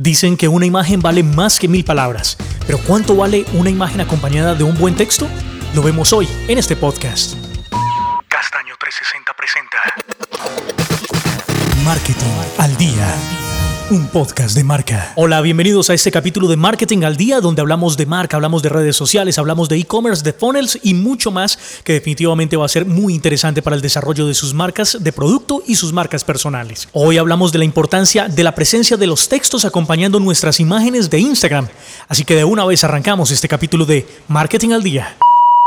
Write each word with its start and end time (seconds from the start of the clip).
Dicen 0.00 0.36
que 0.36 0.46
una 0.46 0.64
imagen 0.64 1.00
vale 1.02 1.24
más 1.24 1.58
que 1.58 1.66
mil 1.66 1.84
palabras, 1.84 2.36
pero 2.68 2.78
¿cuánto 2.78 3.16
vale 3.16 3.44
una 3.54 3.68
imagen 3.68 4.00
acompañada 4.00 4.54
de 4.54 4.62
un 4.62 4.78
buen 4.78 4.94
texto? 4.94 5.26
Lo 5.74 5.82
vemos 5.82 6.12
hoy 6.12 6.28
en 6.46 6.56
este 6.56 6.76
podcast. 6.76 7.34
Castaño 8.28 8.76
360 8.78 9.34
presenta 9.34 9.78
Marketing 11.84 12.30
al 12.58 12.76
día. 12.76 13.47
Un 13.90 14.06
podcast 14.06 14.54
de 14.54 14.64
marca. 14.64 15.14
Hola, 15.16 15.40
bienvenidos 15.40 15.88
a 15.88 15.94
este 15.94 16.10
capítulo 16.10 16.46
de 16.46 16.58
Marketing 16.58 17.04
al 17.04 17.16
Día, 17.16 17.40
donde 17.40 17.62
hablamos 17.62 17.96
de 17.96 18.04
marca, 18.04 18.36
hablamos 18.36 18.62
de 18.62 18.68
redes 18.68 18.94
sociales, 18.94 19.38
hablamos 19.38 19.70
de 19.70 19.78
e-commerce, 19.78 20.22
de 20.22 20.34
funnels 20.34 20.78
y 20.82 20.92
mucho 20.92 21.30
más 21.30 21.58
que 21.84 21.94
definitivamente 21.94 22.58
va 22.58 22.66
a 22.66 22.68
ser 22.68 22.84
muy 22.84 23.14
interesante 23.14 23.62
para 23.62 23.76
el 23.76 23.80
desarrollo 23.80 24.26
de 24.26 24.34
sus 24.34 24.52
marcas 24.52 24.98
de 25.00 25.10
producto 25.10 25.62
y 25.66 25.76
sus 25.76 25.94
marcas 25.94 26.22
personales. 26.22 26.86
Hoy 26.92 27.16
hablamos 27.16 27.50
de 27.50 27.60
la 27.60 27.64
importancia 27.64 28.28
de 28.28 28.44
la 28.44 28.54
presencia 28.54 28.98
de 28.98 29.06
los 29.06 29.26
textos 29.26 29.64
acompañando 29.64 30.20
nuestras 30.20 30.60
imágenes 30.60 31.08
de 31.08 31.20
Instagram. 31.20 31.68
Así 32.08 32.24
que 32.24 32.34
de 32.34 32.44
una 32.44 32.66
vez 32.66 32.84
arrancamos 32.84 33.30
este 33.30 33.48
capítulo 33.48 33.86
de 33.86 34.06
Marketing 34.28 34.72
al 34.72 34.82
Día. 34.82 35.16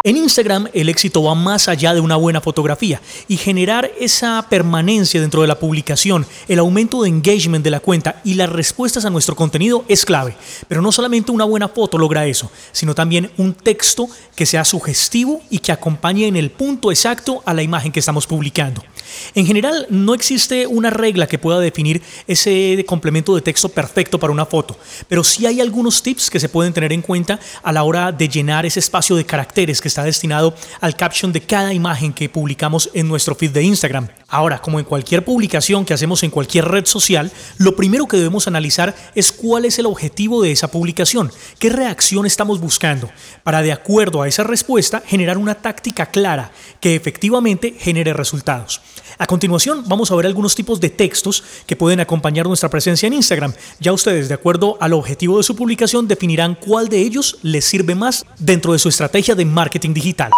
En 0.04 0.18
Instagram 0.18 0.68
el 0.74 0.90
éxito 0.90 1.22
va 1.22 1.36
más 1.36 1.68
allá 1.68 1.94
de 1.94 2.00
una 2.00 2.16
buena 2.16 2.42
fotografía 2.42 3.00
y 3.28 3.38
generar 3.38 3.92
esa 4.00 4.44
permanencia 4.50 5.22
dentro 5.22 5.42
de 5.42 5.48
la 5.48 5.60
publicación, 5.60 6.26
el 6.48 6.58
aumento 6.58 7.04
de 7.04 7.10
engagement 7.10 7.64
de 7.64 7.70
la 7.70 7.82
cuenta 7.82 8.20
y 8.24 8.34
las 8.34 8.50
respuestas 8.50 9.06
a 9.06 9.12
nuestro 9.12 9.36
contenido 9.36 9.86
es 9.88 10.04
clave. 10.04 10.36
Pero 10.68 10.82
no 10.82 10.92
solamente 10.92 11.32
una 11.32 11.46
buena 11.46 11.68
foto 11.68 12.00
logra 12.00 12.26
eso, 12.26 12.52
sino 12.72 12.96
también 12.96 13.30
un 13.38 13.54
texto 13.54 14.10
que 14.36 14.48
sea 14.48 14.66
sugestivo 14.66 15.44
y 15.52 15.60
que 15.60 15.72
acompañe 15.72 16.26
en 16.26 16.36
el 16.36 16.50
punto 16.50 16.90
exacto 16.90 17.44
a 17.46 17.54
la 17.54 17.62
imagen 17.62 17.92
que 17.92 18.00
estamos 18.00 18.26
publicando. 18.26 18.84
En 19.36 19.46
general 19.46 19.86
no 19.90 20.16
existe 20.16 20.66
una 20.66 20.90
regla 20.90 21.28
que 21.28 21.38
pueda 21.38 21.60
definir 21.60 22.02
ese 22.26 22.84
complemento 22.88 23.36
de 23.36 23.42
texto 23.42 23.70
perfecto 23.70 24.20
para 24.20 24.34
una 24.34 24.48
foto, 24.48 24.78
pero 25.08 25.24
sí 25.24 25.46
hay 25.46 25.62
algunos 25.62 26.02
tips 26.02 26.32
que 26.32 26.40
se 26.40 26.50
pueden 26.50 26.74
tener 26.74 26.92
en 26.92 27.04
cuenta 27.04 27.40
a 27.62 27.72
la 27.72 27.84
hora 27.84 28.12
de 28.12 28.28
llenar 28.28 28.66
ese 28.66 28.80
espacio 28.80 29.16
de 29.16 29.26
caracteres 29.26 29.80
que 29.80 29.91
está 29.92 30.04
destinado 30.04 30.56
al 30.80 30.96
caption 30.96 31.32
de 31.32 31.42
cada 31.42 31.74
imagen 31.74 32.14
que 32.14 32.30
publicamos 32.30 32.90
en 32.94 33.08
nuestro 33.08 33.36
feed 33.36 33.52
de 33.52 33.64
Instagram. 33.64 34.08
Ahora, 34.28 34.62
como 34.62 34.80
en 34.80 34.86
cualquier 34.86 35.26
publicación 35.26 35.84
que 35.84 35.94
hacemos 35.94 36.24
en 36.24 36.32
cualquier 36.32 36.66
red 36.66 36.86
social, 36.86 37.30
lo 37.58 37.76
primero 37.76 38.08
que 38.08 38.16
debemos 38.16 38.48
analizar 38.48 38.96
es 39.14 39.32
cuál 39.32 39.66
es 39.66 39.78
el 39.80 39.86
objetivo 39.86 40.42
de 40.42 40.54
esa 40.54 40.72
publicación, 40.72 41.32
qué 41.60 41.70
reacción 41.70 42.26
estamos 42.26 42.62
buscando, 42.62 43.10
para 43.44 43.62
de 43.62 43.74
acuerdo 43.74 44.22
a 44.22 44.28
esa 44.30 44.44
respuesta 44.44 45.04
generar 45.06 45.38
una 45.38 45.56
táctica 45.56 46.06
clara 46.06 46.52
que 46.80 46.96
efectivamente 46.96 47.76
genere 47.78 48.14
resultados. 48.14 48.82
A 49.18 49.28
continuación, 49.28 49.84
vamos 49.88 50.10
a 50.10 50.16
ver 50.16 50.26
algunos 50.26 50.56
tipos 50.56 50.80
de 50.80 50.90
textos 50.90 51.44
que 51.68 51.76
pueden 51.76 52.00
acompañar 52.00 52.48
nuestra 52.48 52.70
presencia 52.70 53.08
en 53.08 53.14
Instagram. 53.14 53.54
Ya 53.80 53.92
ustedes, 53.92 54.30
de 54.30 54.34
acuerdo 54.34 54.78
al 54.80 54.94
objetivo 54.94 55.38
de 55.38 55.44
su 55.44 55.56
publicación, 55.56 56.08
definirán 56.08 56.56
cuál 56.56 56.88
de 56.88 57.00
ellos 57.00 57.38
les 57.42 57.66
sirve 57.66 57.96
más 57.96 58.26
dentro 58.40 58.74
de 58.74 58.80
su 58.80 58.90
estrategia 58.90 59.36
de 59.36 59.46
marketing 59.46 59.81
digital. 59.90 60.32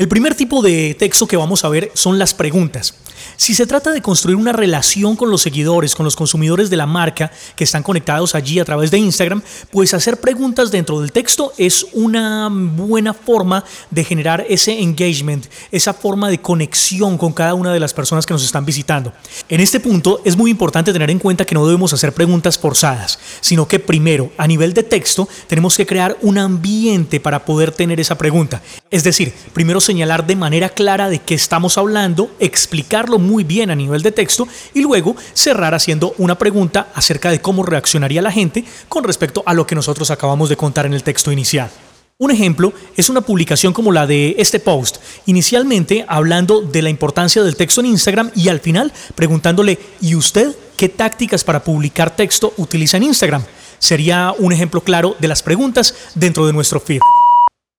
El 0.00 0.08
primer 0.08 0.34
tipo 0.34 0.62
de 0.62 0.96
texto 0.98 1.26
que 1.26 1.36
vamos 1.36 1.62
a 1.62 1.68
ver 1.68 1.90
son 1.92 2.18
las 2.18 2.32
preguntas. 2.32 2.94
Si 3.36 3.52
se 3.54 3.66
trata 3.66 3.90
de 3.90 4.00
construir 4.00 4.36
una 4.36 4.52
relación 4.52 5.14
con 5.14 5.30
los 5.30 5.42
seguidores, 5.42 5.94
con 5.94 6.04
los 6.04 6.16
consumidores 6.16 6.70
de 6.70 6.78
la 6.78 6.86
marca 6.86 7.30
que 7.54 7.64
están 7.64 7.82
conectados 7.82 8.34
allí 8.34 8.58
a 8.58 8.64
través 8.64 8.90
de 8.90 8.96
Instagram, 8.96 9.42
pues 9.70 9.92
hacer 9.92 10.18
preguntas 10.18 10.70
dentro 10.70 11.02
del 11.02 11.12
texto 11.12 11.52
es 11.58 11.86
una 11.92 12.48
buena 12.50 13.12
forma 13.12 13.62
de 13.90 14.04
generar 14.04 14.46
ese 14.48 14.80
engagement, 14.80 15.46
esa 15.70 15.92
forma 15.92 16.30
de 16.30 16.40
conexión 16.40 17.18
con 17.18 17.34
cada 17.34 17.52
una 17.52 17.70
de 17.70 17.80
las 17.80 17.92
personas 17.92 18.24
que 18.24 18.32
nos 18.32 18.44
están 18.44 18.64
visitando. 18.64 19.12
En 19.50 19.60
este 19.60 19.80
punto 19.80 20.22
es 20.24 20.34
muy 20.34 20.50
importante 20.50 20.94
tener 20.94 21.10
en 21.10 21.18
cuenta 21.18 21.44
que 21.44 21.54
no 21.54 21.66
debemos 21.66 21.92
hacer 21.92 22.14
preguntas 22.14 22.58
forzadas, 22.58 23.18
sino 23.42 23.68
que 23.68 23.78
primero, 23.78 24.32
a 24.38 24.46
nivel 24.46 24.72
de 24.72 24.82
texto, 24.82 25.28
tenemos 25.46 25.76
que 25.76 25.84
crear 25.84 26.16
un 26.22 26.38
ambiente 26.38 27.20
para 27.20 27.44
poder 27.44 27.70
tener 27.70 28.00
esa 28.00 28.16
pregunta. 28.16 28.62
Es 28.90 29.04
decir, 29.04 29.32
primero 29.52 29.80
señalar 29.80 30.26
de 30.26 30.34
manera 30.34 30.68
clara 30.68 31.08
de 31.08 31.20
qué 31.20 31.34
estamos 31.34 31.78
hablando, 31.78 32.28
explicarlo 32.40 33.20
muy 33.20 33.44
bien 33.44 33.70
a 33.70 33.76
nivel 33.76 34.02
de 34.02 34.10
texto 34.10 34.48
y 34.74 34.80
luego 34.80 35.14
cerrar 35.32 35.74
haciendo 35.74 36.12
una 36.18 36.36
pregunta 36.36 36.88
acerca 36.94 37.30
de 37.30 37.40
cómo 37.40 37.62
reaccionaría 37.62 38.20
la 38.20 38.32
gente 38.32 38.64
con 38.88 39.04
respecto 39.04 39.44
a 39.46 39.54
lo 39.54 39.64
que 39.64 39.76
nosotros 39.76 40.10
acabamos 40.10 40.48
de 40.48 40.56
contar 40.56 40.86
en 40.86 40.94
el 40.94 41.04
texto 41.04 41.30
inicial. 41.30 41.70
Un 42.18 42.32
ejemplo 42.32 42.72
es 42.96 43.08
una 43.08 43.20
publicación 43.20 43.72
como 43.72 43.92
la 43.92 44.08
de 44.08 44.34
este 44.38 44.58
post, 44.58 44.96
inicialmente 45.24 46.04
hablando 46.08 46.60
de 46.60 46.82
la 46.82 46.90
importancia 46.90 47.44
del 47.44 47.56
texto 47.56 47.80
en 47.80 47.86
Instagram 47.86 48.32
y 48.34 48.48
al 48.48 48.58
final 48.58 48.92
preguntándole, 49.14 49.78
¿y 50.00 50.16
usted 50.16 50.54
qué 50.76 50.88
tácticas 50.88 51.44
para 51.44 51.62
publicar 51.62 52.16
texto 52.16 52.52
utiliza 52.56 52.96
en 52.96 53.04
Instagram? 53.04 53.44
Sería 53.78 54.34
un 54.36 54.52
ejemplo 54.52 54.80
claro 54.80 55.16
de 55.20 55.28
las 55.28 55.44
preguntas 55.44 55.94
dentro 56.16 56.44
de 56.44 56.52
nuestro 56.52 56.80
feed. 56.80 57.00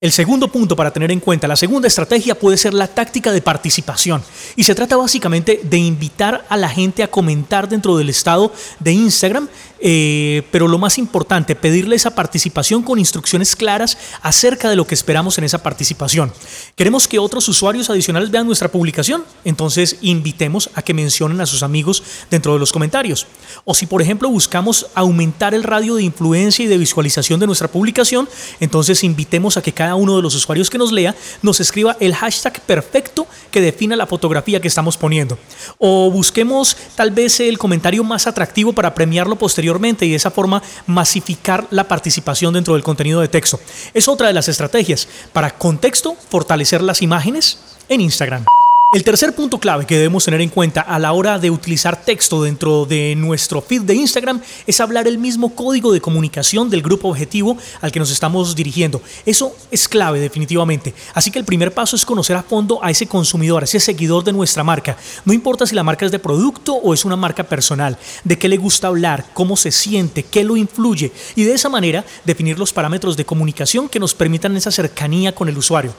El 0.01 0.12
segundo 0.12 0.47
punto 0.47 0.75
para 0.75 0.91
tener 0.91 1.12
en 1.12 1.19
cuenta, 1.19 1.47
la 1.47 1.56
segunda 1.56 1.88
estrategia 1.88 2.34
puede 2.34 2.57
ser 2.57 2.73
la 2.73 2.88
táctica 2.88 3.31
de 3.31 3.39
participación. 3.39 4.23
Y 4.56 4.63
se 4.63 4.73
trata 4.73 4.97
básicamente 4.97 5.59
de 5.62 5.78
invitar 5.78 6.44
a 6.50 6.57
la 6.57 6.69
gente 6.69 7.03
a 7.03 7.12
comentar 7.12 7.69
dentro 7.69 7.95
del 7.95 8.09
estado 8.09 8.51
de 8.79 8.94
Instagram, 8.94 9.47
eh, 9.83 10.43
pero 10.51 10.67
lo 10.67 10.77
más 10.77 10.99
importante, 10.99 11.55
pedirle 11.55 11.95
esa 11.95 12.13
participación 12.13 12.83
con 12.83 12.99
instrucciones 12.99 13.55
claras 13.55 13.97
acerca 14.21 14.69
de 14.69 14.75
lo 14.75 14.85
que 14.85 14.93
esperamos 14.93 15.39
en 15.39 15.43
esa 15.43 15.63
participación. 15.63 16.31
¿Queremos 16.75 17.07
que 17.07 17.17
otros 17.17 17.49
usuarios 17.49 17.89
adicionales 17.89 18.29
vean 18.29 18.45
nuestra 18.45 18.71
publicación? 18.71 19.23
Entonces 19.43 19.97
invitemos 20.01 20.69
a 20.75 20.83
que 20.83 20.93
mencionen 20.93 21.41
a 21.41 21.47
sus 21.47 21.63
amigos 21.63 22.03
dentro 22.29 22.53
de 22.53 22.59
los 22.59 22.71
comentarios. 22.71 23.25
O 23.65 23.73
si 23.73 23.87
por 23.87 24.03
ejemplo 24.03 24.29
buscamos 24.29 24.85
aumentar 24.93 25.55
el 25.55 25.63
radio 25.63 25.95
de 25.95 26.03
influencia 26.03 26.63
y 26.63 26.67
de 26.67 26.77
visualización 26.77 27.39
de 27.39 27.47
nuestra 27.47 27.67
publicación, 27.67 28.29
entonces 28.59 29.03
invitemos 29.03 29.57
a 29.57 29.63
que 29.63 29.73
cada 29.73 29.95
uno 29.95 30.15
de 30.15 30.21
los 30.21 30.35
usuarios 30.35 30.69
que 30.69 30.77
nos 30.77 30.91
lea 30.91 31.15
nos 31.41 31.59
escriba 31.59 31.97
el 31.99 32.13
hashtag 32.13 32.61
perfecto 32.61 33.25
que 33.49 33.61
defina 33.61 33.95
la 33.95 34.05
fotografía 34.05 34.61
que 34.61 34.67
estamos 34.67 34.95
poniendo. 34.95 35.39
O 35.79 36.11
busquemos 36.11 36.77
tal 36.95 37.09
vez 37.09 37.39
el 37.39 37.57
comentario 37.57 38.03
más 38.03 38.27
atractivo 38.27 38.73
para 38.73 38.93
premiarlo 38.93 39.35
posteriormente 39.35 39.70
y 40.05 40.11
de 40.11 40.15
esa 40.15 40.31
forma 40.31 40.61
masificar 40.87 41.67
la 41.71 41.87
participación 41.87 42.53
dentro 42.53 42.73
del 42.73 42.83
contenido 42.83 43.21
de 43.21 43.27
texto. 43.27 43.59
Es 43.93 44.07
otra 44.07 44.27
de 44.27 44.33
las 44.33 44.47
estrategias 44.47 45.07
para 45.33 45.51
contexto 45.57 46.15
fortalecer 46.29 46.81
las 46.81 47.01
imágenes 47.01 47.59
en 47.89 48.01
Instagram. 48.01 48.45
El 48.94 49.06
tercer 49.06 49.34
punto 49.34 49.57
clave 49.57 49.85
que 49.85 49.96
debemos 49.96 50.25
tener 50.25 50.41
en 50.41 50.50
cuenta 50.50 50.81
a 50.81 51.00
la 51.00 51.13
hora 51.13 51.40
de 51.40 51.50
utilizar 51.50 52.03
texto 52.03 52.44
dentro 52.44 52.85
de 52.85 53.16
nuestro 53.16 53.62
feed 53.62 53.84
de 53.84 53.96
Instagram 53.96 54.41
es 54.68 54.81
hablar 54.81 55.07
el 55.07 55.18
mismo 55.18 55.56
código 55.56 55.94
de 55.94 56.02
comunicación 56.02 56.69
del 56.69 56.81
grupo 56.81 57.07
objetivo 57.07 57.57
al 57.79 57.94
que 57.94 58.00
nos 58.00 58.12
estamos 58.12 58.53
dirigiendo. 58.53 59.02
Eso 59.25 59.56
es 59.72 59.88
clave 59.88 60.19
definitivamente. 60.19 60.94
Así 61.13 61.31
que 61.31 61.40
el 61.40 61.46
primer 61.46 61.74
paso 61.74 61.96
es 61.96 62.06
conocer 62.06 62.35
a 62.35 62.44
fondo 62.44 62.84
a 62.84 62.91
ese 62.91 63.07
consumidor, 63.07 63.63
a 63.63 63.63
ese 63.63 63.79
seguidor 63.79 64.25
de 64.25 64.34
nuestra 64.34 64.62
marca. 64.62 64.97
No 65.23 65.31
importa 65.31 65.66
si 65.66 65.73
la 65.73 65.84
marca 65.84 66.06
es 66.06 66.12
de 66.12 66.19
producto 66.19 66.73
o 66.73 66.94
es 66.94 67.06
una 67.06 67.16
marca 67.16 67.46
personal, 67.46 67.97
de 68.25 68.38
qué 68.38 68.50
le 68.50 68.58
gusta 68.58 68.88
hablar, 68.88 69.28
cómo 69.34 69.56
se 69.56 69.72
siente, 69.72 70.23
qué 70.23 70.44
lo 70.44 70.58
influye 70.58 71.13
y 71.38 71.46
de 71.46 71.53
esa 71.53 71.69
manera 71.69 72.03
definir 72.25 72.59
los 72.59 72.73
parámetros 72.73 73.16
de 73.16 73.23
comunicación 73.23 73.88
que 73.88 74.02
nos 74.02 74.13
permitan 74.13 74.58
esa 74.58 74.69
cercanía 74.69 75.34
con 75.34 75.47
el 75.47 75.58
usuario. 75.58 75.94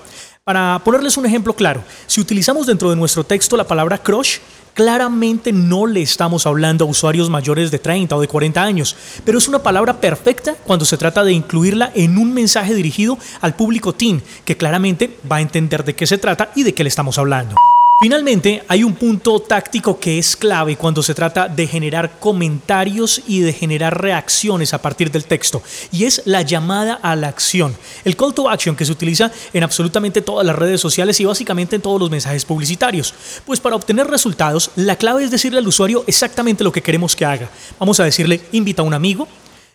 Para 0.44 0.80
ponerles 0.84 1.16
un 1.16 1.24
ejemplo 1.24 1.54
claro, 1.54 1.84
si 2.08 2.20
utilizamos 2.20 2.66
dentro 2.66 2.90
de 2.90 2.96
nuestro 2.96 3.22
texto 3.22 3.56
la 3.56 3.68
palabra 3.68 3.98
crush, 3.98 4.38
claramente 4.74 5.52
no 5.52 5.86
le 5.86 6.02
estamos 6.02 6.46
hablando 6.46 6.84
a 6.84 6.88
usuarios 6.88 7.30
mayores 7.30 7.70
de 7.70 7.78
30 7.78 8.16
o 8.16 8.20
de 8.20 8.26
40 8.26 8.60
años, 8.60 8.96
pero 9.24 9.38
es 9.38 9.46
una 9.46 9.62
palabra 9.62 10.00
perfecta 10.00 10.56
cuando 10.64 10.84
se 10.84 10.96
trata 10.96 11.22
de 11.22 11.32
incluirla 11.32 11.92
en 11.94 12.18
un 12.18 12.34
mensaje 12.34 12.74
dirigido 12.74 13.18
al 13.40 13.54
público 13.54 13.92
teen, 13.92 14.20
que 14.44 14.56
claramente 14.56 15.16
va 15.30 15.36
a 15.36 15.42
entender 15.42 15.84
de 15.84 15.94
qué 15.94 16.08
se 16.08 16.18
trata 16.18 16.50
y 16.56 16.64
de 16.64 16.74
qué 16.74 16.82
le 16.82 16.88
estamos 16.88 17.18
hablando. 17.18 17.54
Finalmente, 18.02 18.64
hay 18.66 18.82
un 18.82 18.96
punto 18.96 19.38
táctico 19.38 20.00
que 20.00 20.18
es 20.18 20.34
clave 20.34 20.74
cuando 20.74 21.04
se 21.04 21.14
trata 21.14 21.46
de 21.46 21.68
generar 21.68 22.18
comentarios 22.18 23.22
y 23.28 23.42
de 23.42 23.52
generar 23.52 24.02
reacciones 24.02 24.74
a 24.74 24.82
partir 24.82 25.12
del 25.12 25.24
texto, 25.24 25.62
y 25.92 26.02
es 26.02 26.20
la 26.24 26.42
llamada 26.42 26.94
a 26.94 27.14
la 27.14 27.28
acción. 27.28 27.76
El 28.04 28.16
call 28.16 28.34
to 28.34 28.50
action 28.50 28.74
que 28.74 28.84
se 28.84 28.90
utiliza 28.90 29.30
en 29.52 29.62
absolutamente 29.62 30.20
todas 30.20 30.44
las 30.44 30.56
redes 30.56 30.80
sociales 30.80 31.20
y 31.20 31.26
básicamente 31.26 31.76
en 31.76 31.82
todos 31.82 32.00
los 32.00 32.10
mensajes 32.10 32.44
publicitarios. 32.44 33.14
Pues 33.46 33.60
para 33.60 33.76
obtener 33.76 34.08
resultados, 34.08 34.72
la 34.74 34.96
clave 34.96 35.22
es 35.22 35.30
decirle 35.30 35.60
al 35.60 35.68
usuario 35.68 36.02
exactamente 36.08 36.64
lo 36.64 36.72
que 36.72 36.82
queremos 36.82 37.14
que 37.14 37.24
haga. 37.24 37.50
Vamos 37.78 38.00
a 38.00 38.04
decirle, 38.04 38.40
invita 38.50 38.82
a 38.82 38.84
un 38.84 38.94
amigo, 38.94 39.28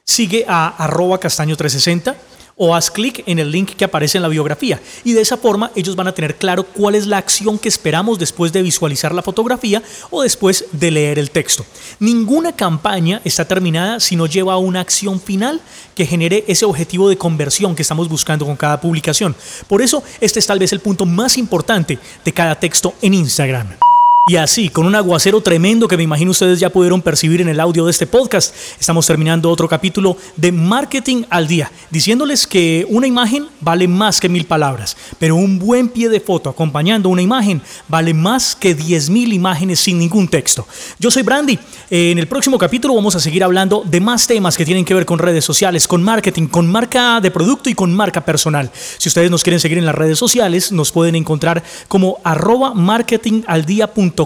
sigue 0.03 0.43
a 0.49 0.67
arroba 0.67 1.17
castaño 1.17 1.55
360 1.55 2.36
o 2.57 2.75
haz 2.75 2.91
clic 2.91 3.23
en 3.25 3.39
el 3.39 3.51
link 3.51 3.75
que 3.75 3.85
aparece 3.85 4.17
en 4.17 4.23
la 4.23 4.27
biografía 4.27 4.81
y 5.03 5.13
de 5.13 5.21
esa 5.21 5.37
forma 5.37 5.71
ellos 5.75 5.95
van 5.95 6.07
a 6.07 6.13
tener 6.13 6.35
claro 6.35 6.63
cuál 6.63 6.95
es 6.95 7.05
la 7.05 7.17
acción 7.17 7.57
que 7.59 7.69
esperamos 7.69 8.19
después 8.19 8.51
de 8.51 8.61
visualizar 8.63 9.13
la 9.13 9.21
fotografía 9.21 9.81
o 10.09 10.23
después 10.23 10.65
de 10.71 10.91
leer 10.91 11.19
el 11.19 11.31
texto. 11.31 11.65
Ninguna 11.99 12.55
campaña 12.55 13.21
está 13.23 13.45
terminada 13.45 13.99
si 13.99 14.15
no 14.15 14.25
lleva 14.25 14.53
a 14.53 14.57
una 14.57 14.81
acción 14.81 15.21
final 15.21 15.61
que 15.95 16.05
genere 16.05 16.43
ese 16.47 16.65
objetivo 16.65 17.09
de 17.09 17.17
conversión 17.17 17.75
que 17.75 17.83
estamos 17.83 18.09
buscando 18.09 18.45
con 18.45 18.55
cada 18.55 18.81
publicación. 18.81 19.35
Por 19.67 19.81
eso 19.81 20.03
este 20.19 20.39
es 20.39 20.47
tal 20.47 20.59
vez 20.59 20.73
el 20.73 20.79
punto 20.79 21.05
más 21.05 21.37
importante 21.37 21.99
de 22.25 22.33
cada 22.33 22.59
texto 22.59 22.95
en 23.01 23.13
Instagram. 23.13 23.86
Y 24.29 24.35
así, 24.35 24.67
con 24.67 24.85
un 24.85 24.93
aguacero 24.93 25.39
tremendo 25.39 25.87
que 25.87 25.95
me 25.95 26.03
imagino 26.03 26.31
ustedes 26.31 26.59
ya 26.59 26.69
pudieron 26.69 27.01
percibir 27.01 27.39
en 27.39 27.47
el 27.47 27.61
audio 27.61 27.85
de 27.85 27.91
este 27.91 28.05
podcast, 28.05 28.53
estamos 28.77 29.07
terminando 29.07 29.49
otro 29.49 29.69
capítulo 29.69 30.17
de 30.35 30.51
Marketing 30.51 31.23
al 31.29 31.47
Día, 31.47 31.71
diciéndoles 31.91 32.45
que 32.45 32.85
una 32.89 33.07
imagen 33.07 33.47
vale 33.61 33.87
más 33.87 34.19
que 34.19 34.27
mil 34.27 34.43
palabras, 34.43 34.97
pero 35.17 35.37
un 35.37 35.57
buen 35.57 35.87
pie 35.87 36.09
de 36.09 36.19
foto 36.19 36.49
acompañando 36.49 37.07
una 37.07 37.21
imagen 37.21 37.61
vale 37.87 38.13
más 38.13 38.53
que 38.53 38.75
diez 38.75 39.09
mil 39.09 39.31
imágenes 39.31 39.79
sin 39.79 39.97
ningún 39.97 40.27
texto. 40.27 40.67
Yo 40.99 41.09
soy 41.09 41.23
Brandy. 41.23 41.57
En 41.89 42.19
el 42.19 42.27
próximo 42.27 42.57
capítulo 42.57 42.95
vamos 42.95 43.15
a 43.15 43.21
seguir 43.21 43.45
hablando 43.45 43.83
de 43.85 44.01
más 44.01 44.27
temas 44.27 44.57
que 44.57 44.65
tienen 44.65 44.83
que 44.83 44.93
ver 44.93 45.05
con 45.05 45.19
redes 45.19 45.45
sociales, 45.45 45.87
con 45.87 46.03
marketing, 46.03 46.47
con 46.47 46.69
marca 46.69 47.21
de 47.21 47.31
producto 47.31 47.69
y 47.69 47.75
con 47.75 47.93
marca 47.93 48.25
personal. 48.25 48.71
Si 48.97 49.07
ustedes 49.07 49.31
nos 49.31 49.41
quieren 49.41 49.61
seguir 49.61 49.77
en 49.77 49.85
las 49.85 49.95
redes 49.95 50.19
sociales, 50.19 50.73
nos 50.73 50.91
pueden 50.91 51.15
encontrar 51.15 51.63
como 51.87 52.19
arroba 52.25 52.73
marketingaldia.com 52.73 54.16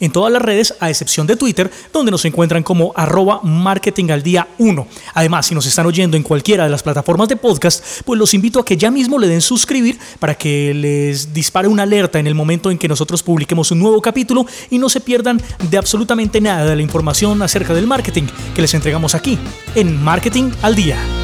en 0.00 0.12
todas 0.12 0.32
las 0.32 0.42
redes, 0.42 0.74
a 0.78 0.88
excepción 0.88 1.26
de 1.26 1.36
Twitter, 1.36 1.70
donde 1.92 2.10
nos 2.10 2.24
encuentran 2.24 2.62
como 2.62 2.92
arroba 2.94 3.40
marketing 3.42 4.10
al 4.10 4.22
día 4.22 4.48
1. 4.58 4.86
Además, 5.14 5.46
si 5.46 5.54
nos 5.54 5.66
están 5.66 5.86
oyendo 5.86 6.16
en 6.16 6.22
cualquiera 6.22 6.64
de 6.64 6.70
las 6.70 6.82
plataformas 6.82 7.28
de 7.28 7.36
podcast, 7.36 7.84
pues 8.04 8.18
los 8.18 8.34
invito 8.34 8.60
a 8.60 8.64
que 8.64 8.76
ya 8.76 8.90
mismo 8.90 9.18
le 9.18 9.26
den 9.26 9.40
suscribir 9.40 9.98
para 10.18 10.34
que 10.34 10.72
les 10.74 11.32
dispare 11.32 11.68
una 11.68 11.82
alerta 11.82 12.18
en 12.18 12.26
el 12.26 12.34
momento 12.34 12.70
en 12.70 12.78
que 12.78 12.88
nosotros 12.88 13.22
publiquemos 13.22 13.70
un 13.70 13.80
nuevo 13.80 14.00
capítulo 14.00 14.46
y 14.70 14.78
no 14.78 14.88
se 14.88 15.00
pierdan 15.00 15.40
de 15.70 15.78
absolutamente 15.78 16.40
nada 16.40 16.64
de 16.64 16.76
la 16.76 16.82
información 16.82 17.42
acerca 17.42 17.74
del 17.74 17.86
marketing 17.86 18.24
que 18.54 18.62
les 18.62 18.74
entregamos 18.74 19.14
aquí 19.14 19.38
en 19.74 20.02
Marketing 20.02 20.50
al 20.62 20.74
Día. 20.74 21.21